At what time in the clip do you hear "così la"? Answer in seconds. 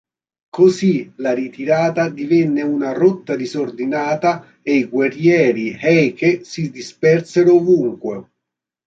0.57-1.31